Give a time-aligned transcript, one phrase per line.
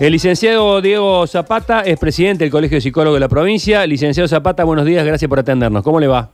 [0.00, 3.84] El licenciado Diego Zapata es presidente del Colegio de Psicólogos de la provincia.
[3.84, 5.82] Licenciado Zapata, buenos días, gracias por atendernos.
[5.82, 6.30] ¿Cómo le va?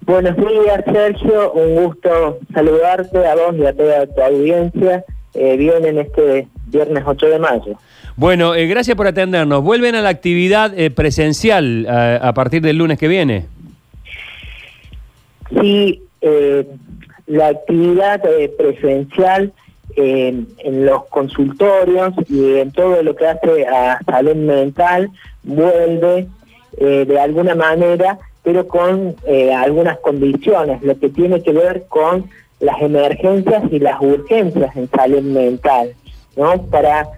[0.00, 1.52] Buenos días, Sergio.
[1.52, 5.04] Un gusto saludarte a vos y a toda tu audiencia.
[5.34, 7.78] Eh, bien en este viernes 8 de mayo.
[8.16, 9.62] Bueno, eh, gracias por atendernos.
[9.62, 13.46] ¿Vuelven a la actividad eh, presencial a, partir del lunes que viene?
[15.60, 16.02] Sí,
[17.28, 18.20] la actividad
[18.56, 19.52] presencial
[20.00, 25.10] en los consultorios y en todo lo que hace a salud mental
[25.42, 26.28] vuelve
[26.78, 32.30] de alguna manera pero con eh, algunas condiciones, lo que tiene que ver con
[32.60, 35.92] las emergencias y las urgencias en salud mental,
[36.34, 36.62] ¿no?
[36.62, 37.08] Para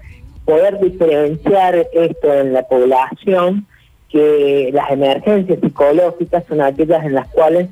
[0.44, 3.64] poder diferenciar esto en la población,
[4.08, 7.68] que las emergencias psicológicas son aquellas en las cuales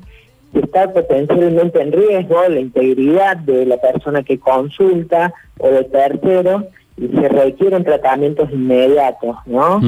[0.53, 6.63] está potencialmente en riesgo la integridad de la persona que consulta o de terceros
[6.97, 9.79] y se requieren tratamientos inmediatos, ¿no?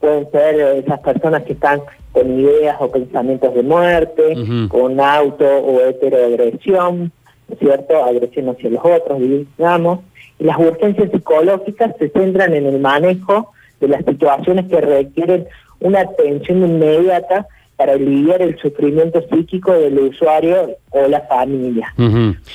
[0.00, 1.80] Pueden ser esas personas que están
[2.12, 4.36] con ideas o pensamientos de muerte,
[4.68, 7.12] con auto o heteroagresión,
[7.58, 8.04] ¿cierto?
[8.04, 10.00] Agresión hacia los otros, digamos.
[10.38, 15.46] Y las urgencias psicológicas se centran en el manejo de las situaciones que requieren
[15.80, 17.46] una atención inmediata
[17.76, 21.92] para aliviar el sufrimiento psíquico del usuario o la familia.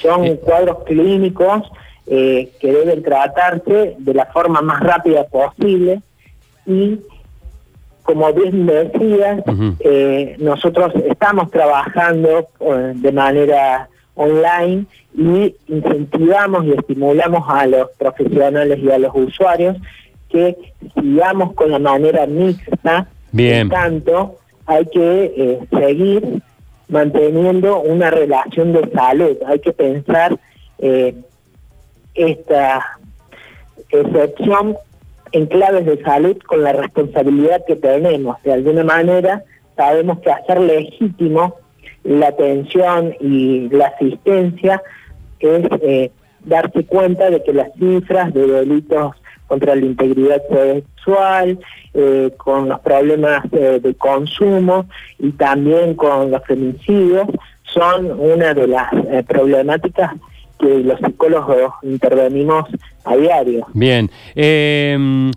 [0.01, 1.71] Son eh, cuadros clínicos
[2.07, 6.01] eh, que deben tratarse de la forma más rápida posible
[6.65, 6.99] y
[8.01, 9.43] como bien decías,
[9.79, 12.47] eh, nosotros estamos trabajando
[12.95, 19.77] de manera online y incentivamos y estimulamos a los profesionales y a los usuarios
[20.29, 20.57] que
[20.95, 23.07] sigamos con la manera mixta.
[23.31, 23.69] Bien.
[23.69, 24.40] tanto,
[24.71, 26.41] hay que seguir
[26.87, 29.37] manteniendo una relación de salud.
[29.45, 30.37] Hay que pensar
[32.13, 32.99] esta
[33.89, 34.77] excepción
[35.31, 38.41] en claves de salud con la responsabilidad que tenemos.
[38.43, 39.43] De alguna manera
[39.75, 41.55] sabemos que hacer legítimo
[42.03, 44.81] la atención y la asistencia
[45.39, 46.11] es eh,
[46.43, 49.15] darse cuenta de que las cifras de delitos
[49.51, 51.59] contra la integridad sexual,
[51.93, 54.85] eh, con los problemas de consumo
[55.19, 57.27] y también con los femicidios
[57.73, 60.13] son una de las eh, problemáticas
[60.57, 62.69] que los psicólogos intervenimos
[63.03, 63.67] a diario.
[63.73, 64.09] Bien.
[64.35, 65.31] Em,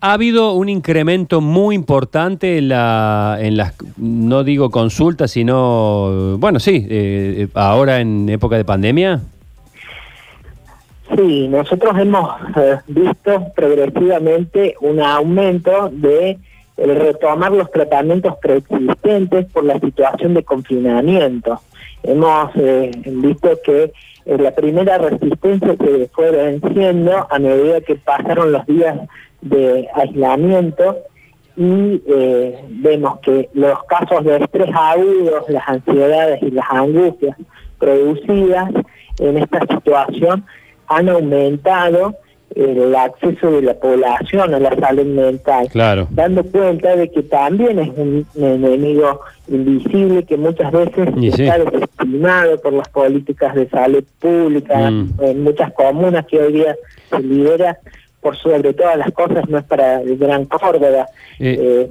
[0.00, 6.60] ha habido un incremento muy importante en, la, en las, no digo consultas, sino, bueno,
[6.60, 9.20] sí, eh, ahora en época de pandemia.
[11.16, 16.38] Sí, nosotros hemos eh, visto progresivamente un aumento de
[16.76, 21.60] retomar los tratamientos preexistentes por la situación de confinamiento.
[22.02, 23.92] Hemos eh, visto que
[24.26, 28.96] eh, la primera resistencia se fue venciendo a medida que pasaron los días
[29.40, 30.98] de aislamiento
[31.56, 32.00] y
[32.68, 37.36] vemos que los casos de estrés agudos, las ansiedades y las angustias
[37.80, 38.70] producidas
[39.18, 40.44] en esta situación
[40.88, 42.14] han aumentado
[42.54, 45.68] el acceso de la población a la salud mental,
[46.10, 52.72] dando cuenta de que también es un enemigo invisible que muchas veces está desestimado por
[52.72, 55.14] las políticas de salud pública mm.
[55.20, 56.76] en muchas comunas que hoy día
[57.10, 57.78] se lidera
[58.20, 61.06] por sobre todas las cosas, no es para el Gran Córdoba.
[61.38, 61.88] Eh,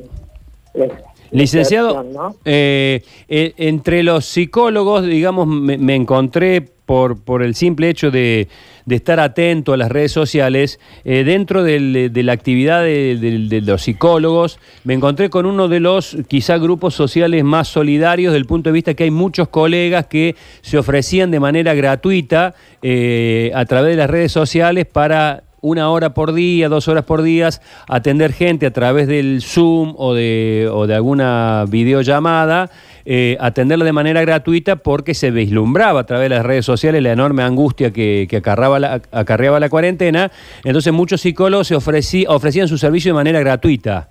[0.74, 0.90] eh,
[1.32, 2.06] licenciado,
[2.46, 8.48] eh, entre los psicólogos, digamos, me encontré por, por el simple hecho de,
[8.90, 14.94] estar atento a las redes sociales, eh, dentro de la actividad de, los psicólogos, me
[14.94, 19.04] encontré con uno de los quizá grupos sociales más solidarios del punto de vista que
[19.04, 24.32] hay muchos colegas que se ofrecían de manera gratuita eh, a través de las redes
[24.32, 27.50] sociales para una hora por día, dos horas por día,
[27.88, 32.70] atender gente a través del Zoom o de, o de alguna videollamada,
[33.06, 37.12] eh, atenderla de manera gratuita porque se vislumbraba a través de las redes sociales la
[37.12, 40.32] enorme angustia que, que acarreaba, la, acarreaba la cuarentena.
[40.64, 44.10] Entonces muchos psicólogos se ofrecían su servicio de manera gratuita.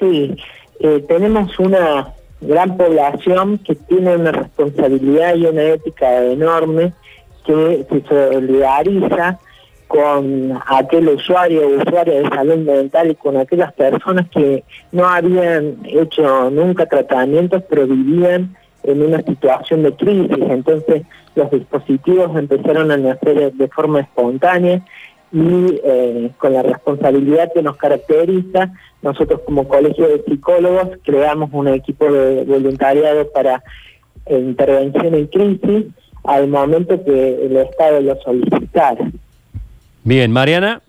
[0.00, 0.36] Sí,
[0.80, 6.92] eh, tenemos una gran población que tiene una responsabilidad y una ética enorme
[7.46, 9.38] que se solidariza
[9.88, 15.78] con aquel usuario o usuaria de salud mental y con aquellas personas que no habían
[15.84, 20.44] hecho nunca tratamientos pero vivían en una situación de crisis.
[20.48, 21.02] Entonces
[21.34, 24.84] los dispositivos empezaron a nacer de forma espontánea
[25.32, 28.72] y eh, con la responsabilidad que nos caracteriza,
[29.02, 33.62] nosotros como colegio de psicólogos creamos un equipo de voluntariado para
[34.28, 35.84] intervención en crisis
[36.26, 39.10] al momento que el Estado lo solicitara.
[40.04, 40.80] Bien, Mariana.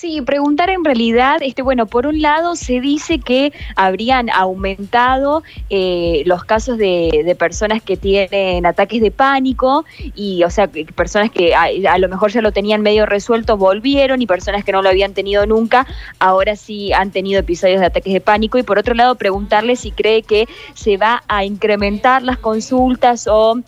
[0.00, 6.22] Sí, preguntar en realidad, este, bueno, por un lado se dice que habrían aumentado eh,
[6.24, 9.84] los casos de, personas que tienen ataques de pánico
[10.14, 14.26] y, o sea, personas que a, lo mejor ya lo tenían medio resuelto volvieron y
[14.26, 15.86] personas que no lo habían tenido nunca
[16.18, 19.90] ahora sí han tenido episodios de ataques de pánico y por otro lado preguntarle si
[19.90, 23.60] cree que se va a incrementar las consultas o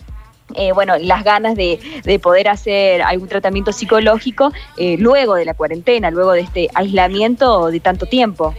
[0.57, 1.79] eh, bueno, las ganas de,
[2.23, 7.81] poder hacer algún tratamiento psicológico eh, luego de la cuarentena, luego de este aislamiento de
[7.81, 8.55] tanto tiempo.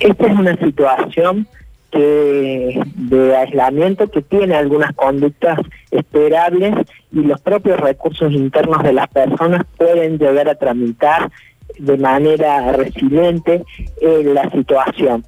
[0.00, 1.46] Esta es una situación
[1.90, 5.60] que, de aislamiento que tiene algunas conductas
[5.90, 6.74] esperables
[7.12, 11.30] y los propios recursos internos de las personas pueden llegar a tramitar
[11.78, 13.64] de manera resiliente
[14.00, 15.24] la situación.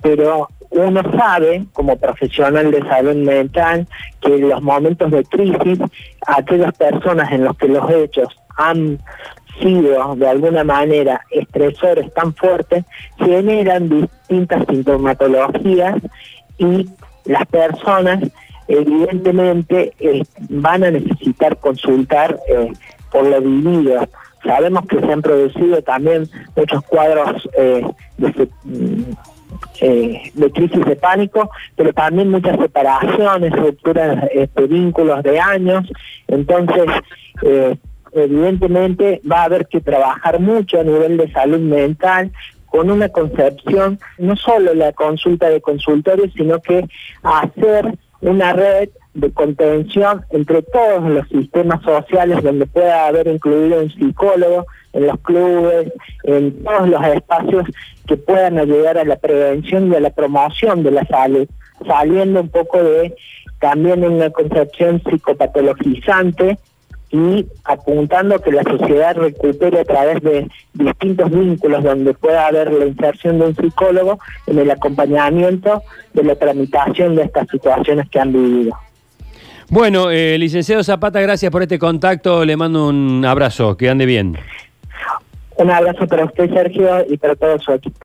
[0.00, 3.86] Pero uno sabe, como profesional de salud mental,
[4.20, 5.78] que en los momentos de crisis,
[6.26, 8.98] aquellas personas en los que los hechos han
[9.60, 12.84] sido de alguna manera estresores tan fuertes,
[13.18, 15.96] generan distintas sintomatologías
[16.58, 16.88] y
[17.24, 18.20] las personas
[18.68, 22.72] evidentemente eh, van a necesitar consultar eh,
[23.10, 24.08] por lo vivido.
[24.42, 27.86] Sabemos que se han producido también muchos cuadros eh,
[28.18, 28.48] de,
[29.80, 35.88] eh, de crisis de pánico, pero también muchas separaciones, rupturas este, vínculos de años.
[36.28, 36.86] Entonces,
[37.42, 37.76] eh,
[38.12, 42.30] evidentemente va a haber que trabajar mucho a nivel de salud mental
[42.66, 46.86] con una concepción, no solo la consulta de consultorio, sino que
[47.22, 53.90] hacer una red de contención entre todos los sistemas sociales donde pueda haber incluido un
[53.90, 55.92] psicólogo, en los clubes,
[56.24, 57.66] en todos los espacios
[58.06, 61.46] que puedan ayudar a la prevención y a la promoción de la salud,
[61.86, 63.14] saliendo un poco de
[63.60, 66.58] también una concepción psicopatologizante
[67.12, 72.72] y apuntando a que la sociedad recupere a través de distintos vínculos donde pueda haber
[72.72, 75.82] la inserción de un psicólogo en el acompañamiento
[76.14, 78.76] de la tramitación de estas situaciones que han vivido.
[79.68, 82.44] Bueno, eh, licenciado Zapata, gracias por este contacto.
[82.44, 83.76] Le mando un abrazo.
[83.76, 84.36] Que ande bien.
[85.56, 88.00] Un abrazo para usted, Sergio, y para todo su equipo.